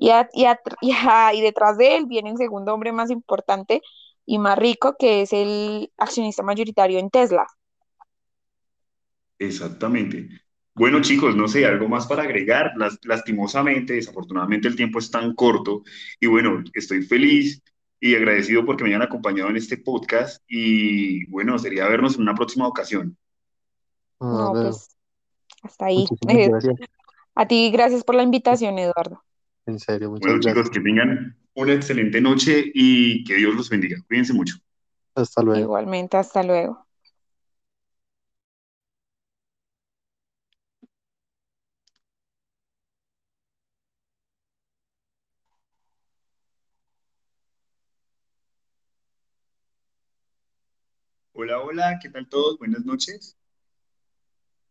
y, 0.00 0.10
a- 0.10 0.28
y, 0.34 0.46
a- 0.46 0.60
y 0.82 0.92
a- 0.92 1.34
y 1.34 1.42
detrás 1.42 1.78
de 1.78 1.96
él 1.96 2.06
viene 2.06 2.30
el 2.32 2.38
segundo 2.38 2.74
hombre 2.74 2.92
más 2.92 3.10
importante 3.10 3.82
y 4.26 4.38
más 4.38 4.58
rico, 4.58 4.96
que 4.98 5.22
es 5.22 5.32
el 5.34 5.92
accionista 5.98 6.42
mayoritario 6.44 6.98
en 7.00 7.10
Tesla. 7.10 7.46
Exactamente. 9.38 10.28
Bueno, 10.74 11.00
chicos, 11.02 11.36
no 11.36 11.48
sé, 11.48 11.66
algo 11.66 11.88
más 11.88 12.06
para 12.06 12.22
agregar. 12.22 12.72
Las- 12.76 12.98
lastimosamente, 13.04 13.94
desafortunadamente, 13.94 14.68
el 14.68 14.76
tiempo 14.76 14.98
es 14.98 15.10
tan 15.10 15.34
corto. 15.34 15.82
Y 16.20 16.26
bueno, 16.26 16.62
estoy 16.74 17.02
feliz 17.02 17.62
y 18.00 18.14
agradecido 18.14 18.64
porque 18.64 18.84
me 18.84 18.90
hayan 18.90 19.02
acompañado 19.02 19.50
en 19.50 19.56
este 19.56 19.78
podcast. 19.78 20.42
Y 20.48 21.26
bueno, 21.30 21.58
sería 21.58 21.88
vernos 21.88 22.16
en 22.16 22.22
una 22.22 22.34
próxima 22.34 22.66
ocasión. 22.68 23.16
Ah, 24.20 24.52
No, 24.52 24.52
pues 24.52 24.96
hasta 25.62 25.86
ahí. 25.86 26.06
muchísimas 26.10 26.48
gracias. 26.48 26.76
a 27.34 27.46
ti, 27.48 27.70
gracias 27.72 28.04
por 28.04 28.14
la 28.16 28.22
invitación, 28.22 28.78
Eduardo. 28.78 29.22
En 29.70 29.78
serio, 29.78 30.10
muchas 30.10 30.26
Bueno, 30.26 30.40
gracias. 30.42 30.54
chicos, 30.54 30.70
que 30.70 30.80
tengan 30.80 31.36
una 31.54 31.72
excelente 31.74 32.20
noche 32.20 32.70
y 32.74 33.22
que 33.24 33.36
Dios 33.36 33.54
los 33.54 33.70
bendiga. 33.70 33.98
Cuídense 34.08 34.32
mucho. 34.32 34.56
Hasta 35.14 35.42
luego. 35.42 35.60
Igualmente, 35.60 36.16
hasta 36.16 36.42
luego. 36.42 36.86
Hola, 51.32 51.60
hola, 51.60 51.98
¿qué 52.00 52.08
tal 52.10 52.28
todos? 52.28 52.58
Buenas 52.58 52.84
noches. 52.84 53.36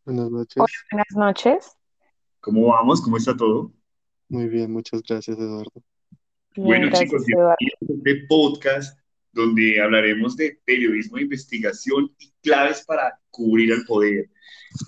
Buenas 0.03 0.29
Hola, 0.57 0.65
noches. 0.65 0.65
buenas 0.91 1.07
noches. 1.15 1.77
¿Cómo 2.41 2.67
vamos? 2.67 3.01
¿Cómo 3.01 3.15
está 3.17 3.35
todo? 3.35 3.71
Muy 4.29 4.47
bien, 4.47 4.71
muchas 4.71 5.01
gracias, 5.03 5.37
Eduardo. 5.37 5.71
Bien, 6.55 6.67
Bueno, 6.67 6.91
chicos, 6.91 7.25
gracias, 7.25 7.29
Eduardo. 7.29 7.55
bienvenidos 7.59 8.05
a 8.05 8.09
este 8.09 8.27
podcast 8.27 8.99
donde 9.31 9.81
hablaremos 9.81 10.35
de 10.37 10.59
periodismo 10.65 11.17
de 11.17 11.23
investigación 11.23 12.11
y 12.19 12.31
claves 12.41 12.83
para 12.85 13.19
cubrir 13.31 13.71
el 13.71 13.85
poder. 13.85 14.29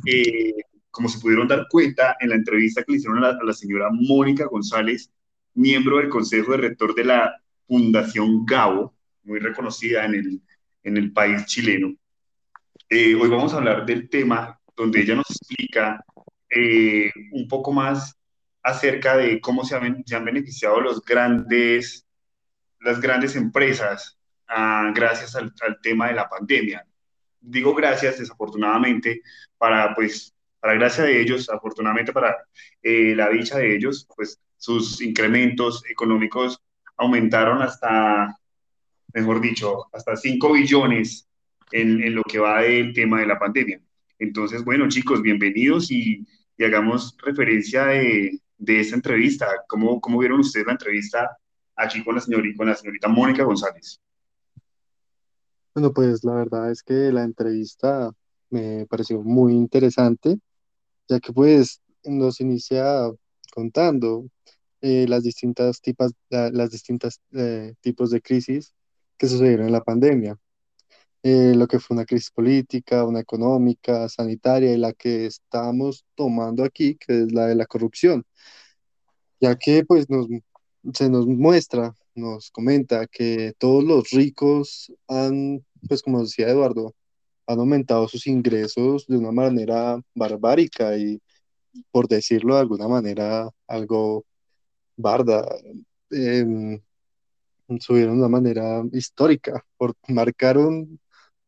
Eh, 0.06 0.54
como 0.92 1.10
se 1.10 1.20
pudieron 1.20 1.48
dar 1.48 1.68
cuenta 1.70 2.18
en 2.20 2.30
la 2.30 2.36
entrevista 2.36 2.84
que 2.84 2.92
le 2.94 2.98
hicieron 2.98 3.20
a 3.20 3.32
la, 3.32 3.38
a 3.40 3.44
la 3.44 3.54
señora 3.54 3.90
Mónica 3.92 4.46
González, 4.46 5.12
miembro 5.54 5.98
del 5.98 6.10
Consejo 6.10 6.52
de 6.52 6.58
Rector 6.58 6.96
de 6.96 7.06
la 7.06 7.36
Fundación 7.68 8.46
Gabo, 8.46 8.96
muy 9.24 9.40
reconocida 9.40 10.06
en 10.06 10.16
el, 10.16 10.42
en 10.84 10.98
el 10.98 11.14
país 11.14 11.46
chileno, 11.46 11.96
eh, 12.90 13.16
hoy 13.16 13.30
vamos 13.30 13.54
a 13.54 13.58
hablar 13.58 13.86
del 13.86 14.10
tema 14.10 14.60
donde 14.76 15.02
ella 15.02 15.16
nos 15.16 15.30
explica 15.30 16.04
eh, 16.50 17.10
un 17.32 17.48
poco 17.48 17.72
más 17.72 18.18
acerca 18.64 19.18
de 19.18 19.42
cómo 19.42 19.64
se 19.64 19.76
han, 19.76 20.26
beneficiado 20.26 20.80
los 20.82 21.04
grandes, 21.04 22.06
las 22.80 23.00
grandes 23.02 23.36
empresas 23.36 24.18
ah, 24.48 24.92
gracias 24.94 25.36
al, 25.36 25.54
tema 25.82 26.08
de 26.08 26.16
la 26.16 26.30
pandemia. 26.30 26.86
Digo 27.40 27.74
gracias, 27.74 28.20
desafortunadamente, 28.20 29.22
para, 29.58 29.96
pues, 29.96 30.36
para 30.60 30.76
gracia 30.76 31.04
de 31.04 31.20
ellos, 31.20 31.50
afortunadamente 31.50 32.14
para 32.14 32.38
eh, 32.84 33.16
la 33.16 33.30
dicha 33.30 33.58
de 33.58 33.76
ellos, 33.76 34.08
pues 34.16 34.40
sus 34.58 35.02
incrementos 35.02 35.84
económicos 35.90 36.62
aumentaron 36.98 37.64
hasta, 37.64 38.38
mejor 39.14 39.42
dicho, 39.42 39.88
hasta 39.92 40.16
5 40.16 40.54
billones 40.54 41.28
en, 41.72 42.04
en, 42.04 42.14
lo 42.14 42.22
que 42.22 42.38
va 42.38 42.62
del 42.62 42.94
tema 42.94 43.22
de 43.22 43.26
la 43.26 43.40
pandemia. 43.40 43.82
Entonces, 44.20 44.64
bueno, 44.64 44.88
chicos, 44.88 45.24
bienvenidos 45.24 45.90
y, 45.90 46.28
y 46.58 46.64
hagamos 46.64 47.18
referencia 47.24 47.86
de, 47.86 48.40
de, 48.62 48.80
esta 48.80 48.96
entrevista. 48.96 49.48
¿Cómo, 49.68 50.00
¿Cómo 50.00 50.20
vieron 50.20 50.40
ustedes 50.40 50.66
la 50.66 50.74
entrevista 50.74 51.38
aquí 51.76 52.04
con 52.04 52.16
la, 52.16 52.22
señorita, 52.22 52.58
con 52.58 52.68
la 52.68 52.76
señorita 52.76 53.08
Mónica 53.08 53.44
González? 53.44 54.00
Bueno, 55.74 55.94
pues 55.94 56.24
la 56.24 56.34
verdad 56.34 56.72
es 56.72 56.84
que 56.84 57.12
la 57.12 57.24
entrevista 57.24 58.12
me 58.50 58.86
pareció 58.88 59.22
muy 59.22 59.54
interesante, 59.54 60.38
ya 61.08 61.20
que 61.20 61.32
pues 61.32 61.82
nos 62.04 62.42
inicia 62.42 63.10
contando 63.54 64.26
eh, 64.82 65.06
las 65.08 65.24
distintas 65.24 65.82
tipas, 65.82 66.12
la, 66.30 66.50
las 66.52 66.72
distintas 66.72 67.22
eh, 67.32 67.74
tipos 67.82 68.12
de 68.12 68.22
crisis 68.22 68.74
que 69.18 69.28
sucedieron 69.28 69.68
en 69.68 69.72
la 69.72 69.84
pandemia. 69.84 70.38
Eh, 71.24 71.54
lo 71.56 71.68
que 71.68 71.80
fue 71.80 71.96
una 71.96 72.06
crisis 72.06 72.32
política, 72.32 73.06
una 73.06 73.20
económica, 73.20 74.10
sanitaria 74.10 74.74
y 74.74 74.78
la 74.78 74.92
que 74.94 75.28
estamos 75.28 76.04
tomando 76.16 76.64
aquí, 76.64 76.96
que 76.96 77.24
es 77.24 77.32
la 77.32 77.46
de 77.46 77.56
la 77.56 77.68
corrupción, 77.68 78.26
ya 79.40 79.56
que 79.56 79.86
pues 79.86 80.10
nos, 80.10 80.28
se 80.94 81.10
nos 81.10 81.28
muestra, 81.28 81.96
nos 82.16 82.52
comenta 82.52 83.08
que 83.08 83.54
todos 83.60 83.84
los 83.84 84.10
ricos 84.12 84.92
han, 85.08 85.66
pues 85.88 86.02
como 86.02 86.22
decía 86.24 86.50
Eduardo, 86.50 86.96
han 87.48 87.60
aumentado 87.60 88.08
sus 88.08 88.28
ingresos 88.28 89.08
de 89.08 89.18
una 89.18 89.32
manera 89.32 90.02
barbárica 90.16 90.98
y, 90.98 91.22
por 91.92 92.08
decirlo 92.08 92.56
de 92.56 92.62
alguna 92.62 92.88
manera, 92.88 93.50
algo 93.68 94.26
barda. 94.98 95.48
Eh, 96.12 96.82
subieron 97.80 98.16
de 98.16 98.20
una 98.20 98.30
manera 98.30 98.84
histórica, 98.92 99.66
por, 99.78 99.96
marcaron 100.08 101.00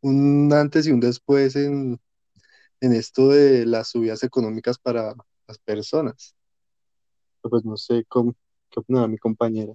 un 0.03 0.51
antes 0.53 0.85
y 0.85 0.91
un 0.91 0.99
después 0.99 1.55
en, 1.55 1.99
en 2.81 2.93
esto 2.93 3.29
de 3.29 3.65
las 3.65 3.89
subidas 3.89 4.21
económicas 4.23 4.77
para 4.77 5.15
las 5.47 5.57
personas. 5.59 6.35
Pues 7.41 7.65
no 7.65 7.77
sé 7.77 8.05
cómo, 8.07 8.35
qué 8.69 8.79
opina 8.79 9.07
mi 9.07 9.17
compañera. 9.17 9.73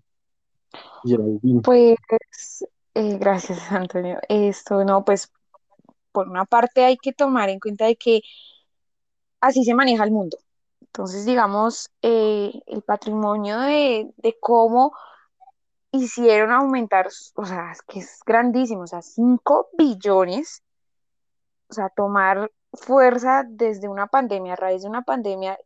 Geraldine. 1.05 1.63
Pues 1.63 1.97
eh, 2.95 3.19
gracias, 3.19 3.73
Antonio. 3.73 4.19
Esto 4.29 4.85
no, 4.85 5.05
pues 5.05 5.33
por 6.13 6.29
una 6.29 6.45
parte 6.45 6.85
hay 6.85 6.97
que 6.99 7.13
tomar 7.13 7.49
en 7.49 7.61
cuenta 7.61 7.87
de 7.87 7.97
que 7.97 8.21
así 9.41 9.65
se 9.65 9.75
maneja 9.75 10.05
el 10.05 10.11
mundo. 10.11 10.39
Entonces, 10.81 11.25
digamos, 11.25 11.91
eh, 12.03 12.53
el 12.67 12.83
patrimonio 12.83 13.61
de, 13.61 14.11
de 14.17 14.37
cómo 14.41 14.93
hicieron 15.93 16.53
aumentar, 16.53 17.09
o 17.35 17.45
sea, 17.45 17.73
que 17.87 18.01
es 18.01 18.21
grandísimo, 18.27 18.83
o 18.83 18.87
sea, 18.87 19.03
5 19.03 19.71
billones, 19.77 20.63
o 21.69 21.75
sea, 21.75 21.89
tomar 21.91 22.51
fuerza 22.73 23.45
desde 23.49 23.89
una 23.89 24.07
pandemia, 24.07 24.53
a 24.55 24.57
raíz 24.57 24.83
de 24.83 24.89
una 24.89 25.03
pandemia, 25.03 25.59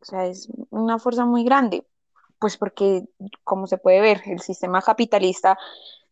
o 0.00 0.04
sea, 0.04 0.26
es 0.26 0.48
una 0.70 0.98
fuerza 0.98 1.24
muy 1.24 1.44
grande, 1.44 1.86
pues 2.38 2.56
porque, 2.56 3.04
como 3.44 3.66
se 3.66 3.78
puede 3.78 4.00
ver, 4.00 4.22
el 4.26 4.40
sistema 4.40 4.82
capitalista, 4.82 5.58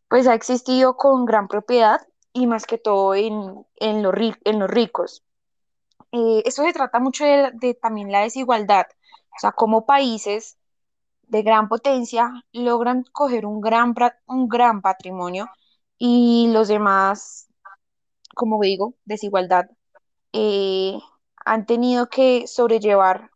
pues 0.09 0.27
ha 0.27 0.35
existido 0.35 0.97
con 0.97 1.25
gran 1.25 1.49
propiedad 1.49 2.01
y 2.33 2.47
más 2.47 2.67
que 2.67 2.79
todo 2.79 3.15
en, 3.15 3.67
en, 3.77 4.03
lo, 4.03 4.13
en 4.15 4.59
los 4.59 4.71
ricos. 4.71 5.25
Eh, 6.13 6.43
esto 6.45 6.63
se 6.63 6.73
trata 6.73 7.01
mucho 7.01 7.25
de, 7.25 7.51
de 7.55 7.75
también 7.75 8.13
la 8.13 8.21
desigualdad, 8.21 8.87
o 9.37 9.39
sea, 9.41 9.53
como 9.53 9.87
países 9.87 10.59
de 11.29 11.43
gran 11.43 11.69
potencia 11.69 12.31
logran 12.53 13.05
coger 13.13 13.47
un 13.47 13.61
gran, 13.61 13.95
un 14.27 14.49
gran 14.49 14.83
patrimonio 14.83 15.49
y 15.99 16.51
los 16.53 16.69
demás, 16.69 17.49
como 18.35 18.61
digo, 18.61 18.95
desigualdad, 19.05 19.71
eh, 20.33 20.99
han 21.45 21.67
tenido 21.67 22.09
que 22.09 22.47
sobrellevar 22.47 23.31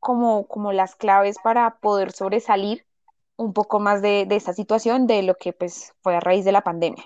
como, 0.00 0.46
como 0.46 0.72
las 0.72 0.94
claves 0.94 1.36
para 1.42 1.78
poder 1.78 2.12
sobresalir 2.12 2.86
un 3.36 3.52
poco 3.52 3.78
más 3.80 4.02
de, 4.02 4.26
de 4.26 4.36
esta 4.36 4.52
situación 4.52 5.06
de 5.06 5.22
lo 5.22 5.34
que 5.34 5.52
pues 5.52 5.92
fue 6.02 6.16
a 6.16 6.20
raíz 6.20 6.44
de 6.44 6.52
la 6.52 6.62
pandemia. 6.62 7.04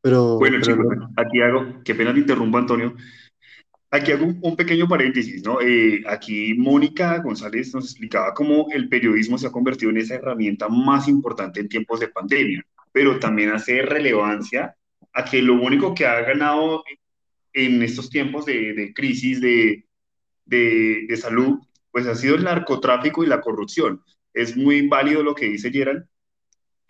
Pero, 0.00 0.36
bueno, 0.36 0.58
pero, 0.60 0.76
chicos, 0.76 1.08
aquí 1.16 1.40
hago, 1.40 1.82
qué 1.84 1.94
pena 1.94 2.12
te 2.12 2.20
interrumpo, 2.20 2.58
Antonio, 2.58 2.94
Aquí 3.94 4.10
hago 4.10 4.24
un, 4.24 4.56
pequeño 4.56 4.88
paréntesis, 4.88 5.44
¿no? 5.44 5.60
Eh, 5.60 6.02
aquí 6.08 6.54
Mónica 6.54 7.18
González 7.18 7.74
nos 7.74 7.84
explicaba 7.84 8.32
cómo 8.32 8.68
el 8.72 8.88
periodismo 8.88 9.36
se 9.36 9.46
ha 9.46 9.52
convertido 9.52 9.90
en 9.90 9.98
esa 9.98 10.14
herramienta 10.14 10.66
más 10.70 11.08
importante 11.08 11.60
en 11.60 11.68
tiempos 11.68 12.00
de 12.00 12.08
pandemia, 12.08 12.64
pero 12.90 13.18
también 13.18 13.50
hace 13.50 13.82
relevancia 13.82 14.74
a 15.12 15.24
que 15.26 15.42
lo 15.42 15.60
único 15.60 15.94
que 15.94 16.06
ha 16.06 16.22
ganado 16.22 16.82
en 17.52 17.82
estos 17.82 18.08
tiempos 18.08 18.46
de, 18.46 18.92
crisis 18.94 19.42
de, 19.42 19.84
de, 20.46 21.04
de, 21.06 21.16
salud, 21.18 21.58
pues 21.90 22.06
ha 22.06 22.14
sido 22.14 22.36
el 22.36 22.44
narcotráfico 22.44 23.22
y 23.22 23.26
la 23.26 23.42
corrupción. 23.42 24.00
Es 24.32 24.56
muy 24.56 24.88
válido 24.88 25.22
lo 25.22 25.34
que 25.34 25.50
dice 25.50 25.70
Gerald, 25.70 26.06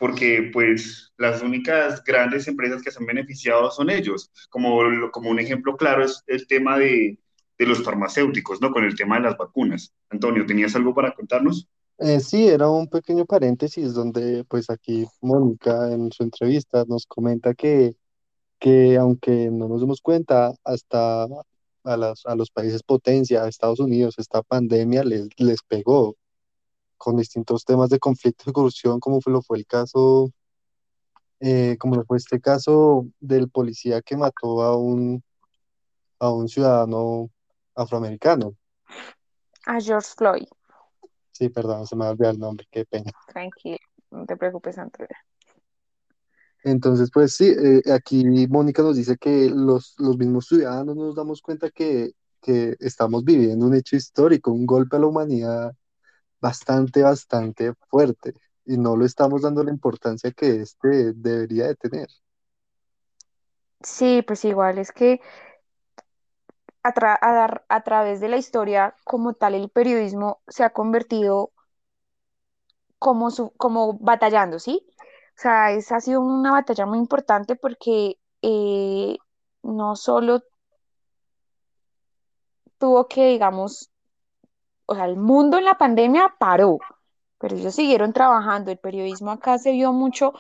porque 0.03 0.51
pues 0.53 1.13
las 1.17 1.43
únicas 1.43 2.03
grandes 2.03 2.49
empresas 2.49 2.83
que 2.83 2.91
se 2.91 2.99
han 2.99 3.07
beneficiado 3.07 3.71
son 3.71 3.89
ellos. 3.89 4.33
Como, 4.51 4.81
como 5.13 5.31
un 5.31 5.39
ejemplo 5.39 5.77
claro 5.77 6.05
es 6.05 6.25
el 6.27 6.45
tema 6.49 6.77
de, 6.77 7.21
de 7.57 7.67
los 7.67 7.85
farmacéuticos, 7.85 8.61
¿no? 8.61 8.73
Con 8.73 8.83
el 8.83 8.97
tema 8.97 9.15
de 9.15 9.23
las 9.23 9.37
vacunas. 9.37 9.95
Antonio, 10.11 10.45
¿tenías 10.45 10.75
algo 10.75 10.93
para 10.93 11.15
contarnos? 11.15 11.69
Eh, 11.99 12.19
sí, 12.19 12.49
era 12.49 12.69
un 12.69 12.89
pequeño 12.89 13.25
paréntesis 13.27 13.95
donde 13.95 14.43
pues 14.49 14.71
aquí 14.71 15.07
Mónica 15.21 15.93
en 15.93 16.11
su 16.11 16.25
entrevista 16.25 16.85
nos 16.89 17.07
comenta 17.07 17.55
que, 17.55 17.95
que 18.59 18.97
aunque 18.97 19.51
no 19.53 19.69
nos 19.69 19.83
demos 19.83 20.01
cuenta, 20.01 20.53
hasta 20.65 21.29
a, 21.85 21.97
las, 21.97 22.27
a 22.27 22.35
los 22.35 22.51
países 22.51 22.83
potencia, 22.83 23.45
a 23.45 23.49
Estados 23.49 23.79
Unidos, 23.79 24.17
esta 24.19 24.43
pandemia 24.43 25.05
les, 25.05 25.29
les 25.37 25.63
pegó 25.63 26.17
con 27.03 27.17
distintos 27.17 27.65
temas 27.65 27.91
de 27.91 27.99
conflicto 27.99 28.49
y 28.49 28.53
corrupción, 28.53 29.01
como 29.01 29.21
fue, 29.21 29.33
lo 29.33 29.43
fue 29.43 29.59
el 29.59 29.67
caso, 29.67 30.31
eh, 31.41 31.77
como 31.81 31.97
lo 31.97 32.05
fue 32.05 32.17
este 32.17 32.41
caso 32.41 33.09
del 33.19 33.51
policía 33.51 34.01
que 34.03 34.17
mató 34.17 34.63
a 34.63 34.77
un, 34.77 35.21
a 36.21 36.31
un 36.31 36.49
ciudadano 36.49 37.29
afroamericano. 37.75 38.55
A 39.67 39.81
George 39.81 40.11
Floyd. 40.17 40.47
Sí, 41.33 41.49
perdón, 41.49 41.89
se 41.89 41.97
me 41.97 42.07
olvidó 42.07 42.31
el 42.31 42.39
nombre, 42.39 42.69
qué 42.71 42.85
pena. 42.85 43.11
Tranquilo, 43.27 43.79
no 44.13 44.25
te 44.25 44.37
preocupes, 44.37 44.79
Antonio. 44.79 45.09
Entonces, 46.63 47.11
pues 47.13 47.35
sí, 47.35 47.49
eh, 47.49 47.83
aquí 47.93 48.47
Mónica 48.47 48.85
nos 48.85 48.95
dice 48.95 49.17
que 49.17 49.51
los, 49.51 49.97
los 49.99 50.17
mismos 50.17 50.47
ciudadanos 50.47 50.95
nos 50.95 51.17
damos 51.17 51.43
cuenta 51.43 51.69
que, 51.69 52.13
que 52.41 52.77
estamos 52.79 53.25
viviendo 53.25 53.67
un 53.67 53.75
hecho 53.75 53.97
histórico, 53.97 54.53
un 54.53 54.67
golpe 54.67 54.95
a 54.95 55.01
la 55.01 55.07
humanidad 55.07 55.73
bastante, 56.43 57.03
bastante 57.03 57.73
fuerte 57.89 58.35
y 58.67 58.77
no 58.77 58.97
le 58.97 59.07
estamos 59.07 59.43
dando 59.43 59.63
la 59.63 59.71
importancia 59.71 60.33
que 60.33 60.61
este 60.61 61.13
debería 61.15 61.69
de 61.69 61.77
tener. 61.77 62.09
Sí, 63.81 64.23
pues 64.27 64.45
igual 64.45 64.79
es 64.79 64.93
que 64.93 65.21
a, 66.83 66.93
tra 66.93 67.19
a, 67.21 67.33
dar, 67.33 67.65
a 67.69 67.83
través 67.83 68.21
de 68.21 68.29
la 68.29 68.37
historia 68.37 68.97
como 69.05 69.35
tal 69.35 69.55
el 69.55 69.71
periodismo 69.71 70.43
se 70.49 70.65
ha 70.65 70.71
convertido 70.71 71.53
como, 72.99 73.31
su, 73.31 73.51
como 73.53 73.95
batallando, 73.95 74.59
¿sí? 74.59 74.85
O 75.37 75.41
sea, 75.41 75.73
es, 75.73 75.91
ha 75.93 76.01
sido 76.01 76.21
una 76.21 76.53
batalla 76.53 76.87
muy 76.87 76.99
importante 76.99 77.57
porque 77.57 78.19
eh, 78.43 79.17
no 79.63 79.97
solo 79.97 80.43
tuvo 82.79 83.07
que, 83.07 83.29
digamos, 83.29 83.92
o 84.93 84.95
sea, 84.95 85.07
el 85.07 85.17
mundo 85.17 85.59
en 85.59 85.65
la 85.65 85.79
pandemia 85.79 86.35
paró, 86.39 86.79
pero 87.39 87.57
ellos 87.57 87.75
siguieron 87.75 88.13
trabajando. 88.13 88.71
El 88.71 88.79
periodismo 88.79 89.31
acá 89.33 89.59
se 89.59 89.73
vio 89.73 89.93
mucho 89.93 90.35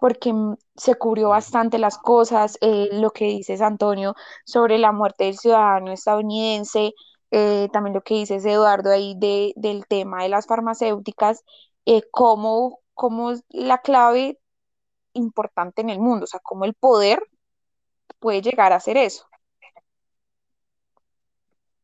porque 0.00 0.32
mm, 0.32 0.56
se 0.76 0.94
cubrió 0.96 1.30
bastante 1.30 1.78
las 1.78 1.98
cosas, 1.98 2.58
eh, 2.60 2.88
lo 2.92 3.10
que 3.10 3.26
dices 3.26 3.60
Antonio 3.60 4.14
sobre 4.44 4.78
la 4.78 4.92
muerte 4.92 5.24
del 5.24 5.38
ciudadano 5.38 5.92
estadounidense, 5.92 6.94
eh, 7.30 7.68
también 7.72 7.94
lo 7.94 8.02
que 8.02 8.14
dices 8.14 8.44
Eduardo 8.44 8.90
ahí 8.92 9.16
de, 9.18 9.52
del 9.56 9.86
tema 9.88 10.22
de 10.22 10.28
las 10.28 10.46
farmacéuticas, 10.46 11.42
eh, 11.86 12.02
es 13.30 13.44
la 13.50 13.78
clave 13.78 14.38
importante 15.14 15.82
en 15.82 15.90
el 15.90 15.98
mundo, 15.98 16.24
o 16.24 16.26
sea, 16.26 16.40
cómo 16.42 16.64
el 16.64 16.74
poder 16.74 17.20
puede 18.20 18.42
llegar 18.42 18.72
a 18.72 18.76
hacer 18.76 18.96
eso. 18.96 19.26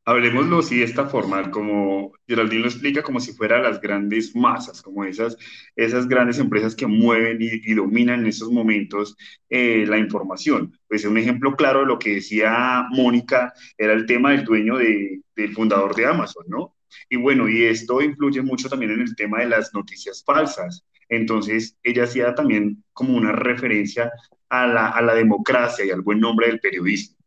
Hablemoslo 0.04 0.58
así 0.58 0.78
de 0.78 0.84
esta 0.84 1.06
forma, 1.06 1.48
como 1.52 2.12
Geraldine 2.26 2.62
lo 2.62 2.68
explica, 2.68 3.04
como 3.04 3.20
si 3.20 3.32
fuera 3.34 3.62
las 3.62 3.80
grandes 3.80 4.34
masas, 4.34 4.82
como 4.82 5.04
esas, 5.04 5.36
esas 5.76 6.08
grandes 6.08 6.40
empresas 6.40 6.74
que 6.74 6.88
mueven 6.88 7.38
y, 7.40 7.74
dominan 7.74 8.20
en 8.20 8.26
estos 8.26 8.50
momentos 8.50 9.16
eh, 9.48 9.84
la 9.86 9.98
información. 9.98 10.76
Pues 10.88 11.04
un 11.04 11.18
ejemplo 11.18 11.54
claro 11.54 11.80
de 11.80 11.86
lo 11.86 12.00
que 12.00 12.14
decía 12.14 12.84
Mónica 12.90 13.52
era 13.78 13.92
el 13.92 14.06
tema 14.06 14.32
del 14.32 14.44
dueño 14.44 14.76
de, 14.76 15.20
del 15.36 15.52
fundador 15.54 15.94
de 15.94 16.06
Amazon, 16.06 16.46
¿no? 16.48 16.74
Y 17.08 17.16
bueno, 17.16 17.48
y 17.48 17.62
esto 17.62 18.02
influye 18.02 18.42
mucho 18.42 18.68
también 18.68 18.90
en 18.90 19.02
el 19.02 19.14
tema 19.14 19.38
de 19.40 19.50
las 19.50 19.72
noticias 19.72 20.24
falsas. 20.26 20.84
Entonces, 21.08 21.76
ella 21.84 22.04
hacía 22.04 22.34
también 22.34 22.82
como 22.92 23.16
una 23.16 23.32
referencia 23.32 24.10
a 24.48 24.66
la, 24.66 24.88
a 24.88 25.00
la 25.00 25.14
democracia 25.14 25.84
y 25.84 25.90
al 25.90 26.02
buen 26.02 26.18
nombre 26.18 26.48
del 26.48 26.58
periodismo. 26.58 27.21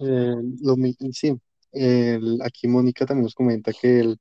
Eh, 0.00 0.34
lo, 0.60 0.76
sí, 1.12 1.38
aquí 2.42 2.68
Mónica 2.68 3.06
también 3.06 3.24
nos 3.24 3.34
comenta 3.34 3.72
que 3.72 4.00
el, 4.00 4.18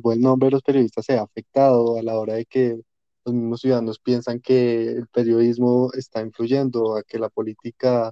buen 0.00 0.20
nombre 0.20 0.46
de 0.46 0.52
los 0.52 0.62
periodistas 0.62 1.04
se 1.04 1.18
ha 1.18 1.22
afectado 1.22 1.98
a 1.98 2.02
la 2.02 2.18
hora 2.18 2.34
de 2.34 2.46
que 2.46 2.80
los 3.24 3.34
mismos 3.34 3.60
ciudadanos 3.60 3.98
piensan 3.98 4.40
que 4.40 4.88
el 4.88 5.06
periodismo 5.08 5.90
está 5.94 6.22
influyendo 6.22 6.96
a 6.96 7.02
que 7.02 7.18
la 7.18 7.28
política 7.28 8.10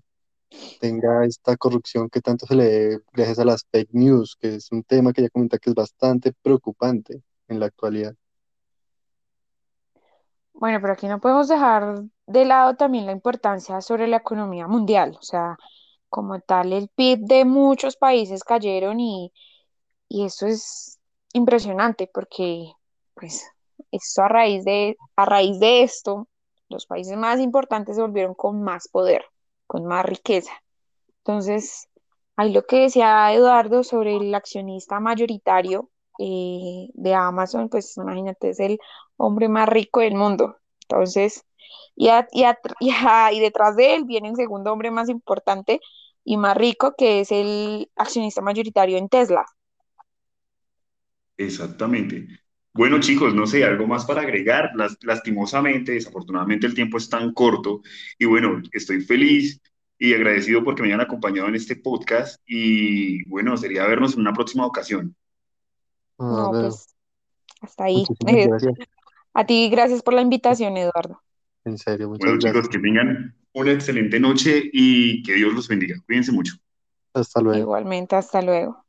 tenga 0.80 1.25
esta 1.25 1.57
corrupción 1.57 2.11
que 2.11 2.21
tanto 2.21 2.47
se 2.47 2.54
le 2.54 2.99
gracias 3.12 3.38
a 3.38 3.45
las 3.45 3.64
fake 3.71 3.92
news, 3.92 4.37
que 4.38 4.57
es 4.57 4.71
un 4.73 4.83
tema 4.83 5.12
que 5.12 5.23
ella 5.23 5.30
comenta 5.30 5.59
que 5.59 5.71
es 5.71 5.75
bastante 5.75 6.33
preocupante 6.42 7.23
en 7.49 7.61
la 7.61 7.66
actualidad. 7.66 8.14
Bueno, 10.52 10.78
pero 10.80 10.92
aquí 10.92 11.09
no 11.09 11.21
podemos 11.21 11.49
dejar 11.49 12.04
de 12.26 12.45
lado 12.45 12.76
también 12.76 13.07
la 13.07 13.12
importancia 13.12 13.80
sobre 13.80 14.07
la 14.07 14.19
economía 14.19 14.69
mundial. 14.69 15.16
O 15.19 15.23
sea, 15.23 15.57
como 16.10 16.40
tal, 16.40 16.72
el 16.72 16.88
PIB 16.88 17.20
de 17.20 17.44
muchos 17.44 17.96
países 17.96 18.44
cayeron 18.44 19.00
y, 19.00 19.32
y 20.08 20.24
eso 20.26 20.46
es 20.46 20.98
impresionante 21.32 22.10
porque, 22.12 22.72
pues, 23.14 23.46
esto 23.90 24.22
a 24.22 24.28
raíz 24.28 24.64
de, 24.64 24.96
a 25.16 25.24
raíz 25.24 25.58
de 25.60 25.82
esto, 25.82 26.28
los 26.68 26.86
países 26.86 27.16
más 27.16 27.40
importantes 27.40 27.96
se 27.96 28.02
volvieron 28.02 28.34
con 28.34 28.62
más 28.62 28.88
poder, 28.88 29.24
con 29.66 29.86
más 29.86 30.04
riqueza. 30.04 30.52
Entonces, 31.18 31.88
ahí 32.36 32.52
lo 32.52 32.64
que 32.66 32.82
decía 32.82 33.32
Eduardo 33.32 33.84
sobre 33.84 34.16
el 34.16 34.34
accionista 34.34 35.00
mayoritario 35.00 35.90
eh, 36.18 36.88
de 36.94 37.14
Amazon, 37.14 37.68
pues 37.68 37.96
imagínate, 37.96 38.50
es 38.50 38.60
el 38.60 38.78
hombre 39.16 39.48
más 39.48 39.68
rico 39.68 40.00
del 40.00 40.14
mundo. 40.14 40.56
Entonces, 40.82 41.44
y, 41.96 42.08
y, 42.32 43.40
detrás 43.40 43.76
de 43.76 43.94
él 43.94 44.04
viene 44.04 44.28
el 44.28 44.36
segundo 44.36 44.72
hombre 44.72 44.90
más 44.90 45.08
importante 45.08 45.80
y 46.25 46.37
más 46.37 46.56
rico, 46.56 46.95
que 46.97 47.21
es 47.21 47.33
el 47.33 47.91
accionista 47.97 48.41
mayoritario 48.41 48.99
en 48.99 49.09
Tesla. 49.09 49.45
Exactamente. 51.37 52.28
Bueno, 52.73 53.00
chicos, 53.00 53.35
no 53.35 53.47
sé, 53.47 53.65
algo 53.65 53.87
más 53.87 54.04
para 54.04 54.23
agregar. 54.23 54.71
lastimosamente, 55.02 55.93
desafortunadamente, 55.93 56.67
el 56.67 56.75
tiempo 56.75 56.99
es 56.99 57.09
tan 57.09 57.33
corto. 57.33 57.80
Y 58.19 58.26
bueno, 58.26 58.63
estoy 58.73 59.00
feliz 59.00 59.61
y 59.99 60.15
agradecido 60.15 60.63
porque 60.63 60.83
me 60.83 60.89
hayan 60.89 61.00
acompañado 61.00 61.49
en 61.49 61.56
este 61.56 61.76
podcast. 61.76 62.41
Y 62.47 63.25
bueno, 63.28 63.56
sería 63.56 63.87
vernos 63.87 64.15
en 64.15 64.21
una 64.21 64.33
próxima 64.33 64.67
ocasión. 64.67 65.17
No, 66.19 66.50
pues 66.50 66.95
hasta 67.61 67.85
ahí. 67.85 68.04
A 69.33 69.47
ti, 69.47 69.69
gracias 69.71 70.02
por 70.02 70.15
la 70.15 70.23
invitación, 70.23 70.76
Eduardo. 70.76 71.23
En 71.65 71.78
serio, 71.78 72.09
muchas 72.09 72.25
bueno, 72.25 72.39
chicos, 72.39 72.69
que 72.69 72.78
tengan 72.78 73.37
una 73.54 73.73
excelente 73.73 74.21
noche 74.21 74.71
y 74.73 75.23
que 75.23 75.34
Dios 75.34 75.52
los 75.52 75.69
bendiga. 75.69 75.97
Cuídense 76.06 76.32
mucho. 76.32 76.54
Hasta 77.15 77.41
luego. 77.41 77.58
Igualmente, 77.58 78.17
hasta 78.17 78.43
luego. 78.43 78.84